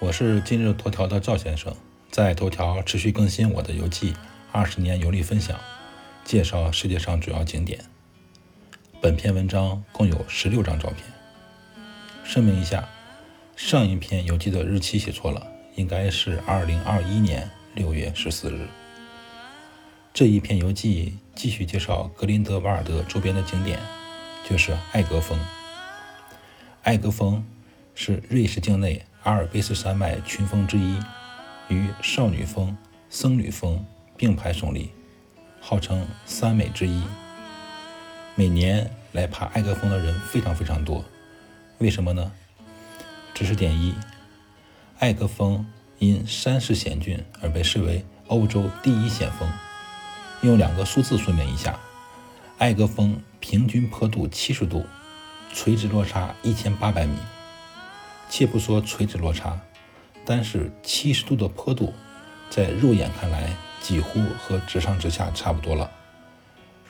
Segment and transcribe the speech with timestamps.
[0.00, 1.76] 我是今日头条的赵先生，
[2.10, 4.14] 在头条持续更新我的游记，
[4.50, 5.60] 二十年游历分享，
[6.24, 7.78] 介绍世界上主要景点。
[8.98, 11.04] 本篇文章共有十六张照片。
[12.24, 12.88] 声明一下，
[13.54, 18.66] 上一篇游记的日期写错了，应该是二零二一年六月十四日。
[20.14, 23.78] 这一篇游记继续介绍格林德瓦尔德周边的景点，
[24.48, 25.38] 就是艾格峰。
[26.84, 27.44] 艾格峰
[27.94, 29.04] 是瑞士境内。
[29.22, 30.98] 阿尔卑斯山脉群峰之一，
[31.68, 32.74] 与少女峰、
[33.10, 33.84] 僧侣峰
[34.16, 34.90] 并排耸立，
[35.60, 37.02] 号称三美之一。
[38.34, 41.04] 每年来爬艾格峰的人非常非常多，
[41.78, 42.32] 为什么呢？
[43.34, 43.94] 知识点一：
[44.98, 45.66] 艾格峰
[45.98, 49.46] 因山势险峻而被视为欧洲第一险峰。
[50.40, 51.78] 用两个数字说明一下：
[52.56, 54.86] 艾格峰平均坡度七十度，
[55.52, 57.16] 垂直落差一千八百米。
[58.30, 59.60] 且不说垂直落差，
[60.24, 61.92] 单是七十度的坡度，
[62.48, 65.90] 在肉眼看来几乎和直上直下差不多了。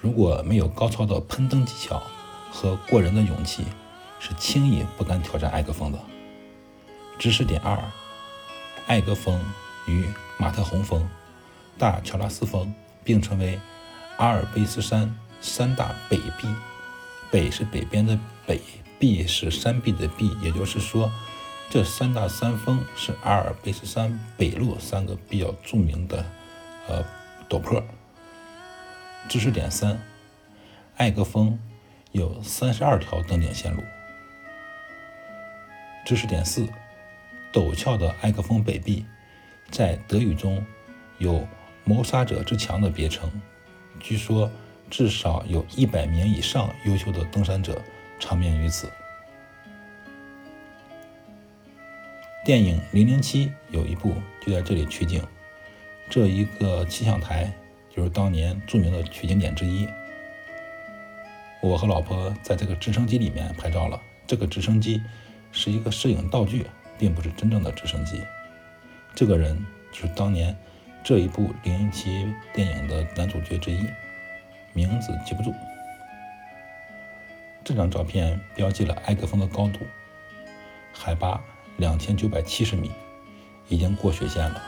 [0.00, 2.02] 如果没有高超的攀登技巧
[2.50, 3.64] 和过人的勇气，
[4.18, 5.98] 是轻易不敢挑战艾格峰的。
[7.18, 7.78] 知识点二：
[8.86, 9.42] 艾格峰
[9.86, 10.04] 与
[10.38, 11.08] 马特洪峰、
[11.78, 13.58] 大乔拉斯峰并称为
[14.18, 16.46] 阿尔卑斯山三大北壁。
[17.30, 18.60] 北是北边的北，
[19.00, 21.10] 壁是山壁的壁，也就是说。
[21.72, 26.26] 这三大山峰是阿尔卑斯山北麓三个比较著名的
[26.88, 27.04] 呃
[27.48, 27.80] 陡坡。
[29.28, 29.96] 知识点三：
[30.96, 31.56] 艾格峰
[32.10, 33.84] 有三十二条登顶线路。
[36.04, 36.66] 知识点四：
[37.52, 39.06] 陡峭的艾格峰北壁
[39.70, 40.66] 在德语中
[41.18, 41.46] 有
[41.86, 43.30] “谋杀者之墙”的别称，
[44.00, 44.50] 据说
[44.90, 47.80] 至少有一百名以上优秀的登山者
[48.20, 48.88] 长眠于此。
[52.44, 55.22] 电影《零零七》有一部就在这里取景，
[56.08, 57.52] 这一个气象台
[57.94, 59.88] 就是当年著名的取景点之一。
[61.62, 65.02] 我和老婆在这个直升机里面拍照了，这个直升机
[65.52, 66.64] 是一个摄影道具，
[66.98, 68.22] 并不是真正的直升机。
[69.14, 69.62] 这个人
[69.92, 70.56] 就是当年
[71.04, 72.24] 这一部《零零七》
[72.54, 73.86] 电影的男主角之一，
[74.72, 75.52] 名字记不住。
[77.70, 79.78] 这张照片标记了埃格峰的高度，
[80.92, 81.40] 海拔。
[81.76, 82.90] 两千九百七十米，
[83.68, 84.60] 已经过雪线了。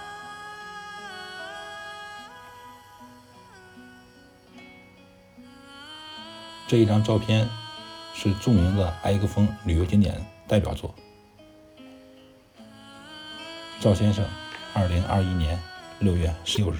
[6.68, 7.46] 这一张照片
[8.14, 10.94] 是著名的埃格峰旅游景点代表作。
[13.80, 14.24] 赵先生，
[14.72, 15.60] 二零二一年
[15.98, 16.76] 六月十六日。